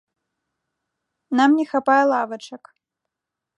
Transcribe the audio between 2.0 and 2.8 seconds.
лавачак!